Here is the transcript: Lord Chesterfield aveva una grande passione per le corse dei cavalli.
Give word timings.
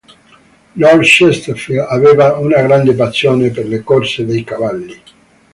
Lord 0.77 1.03
Chesterfield 1.03 1.85
aveva 1.87 2.35
una 2.39 2.59
grande 2.63 2.95
passione 2.95 3.51
per 3.51 3.67
le 3.67 3.83
corse 3.83 4.25
dei 4.25 4.43
cavalli. 4.43 4.99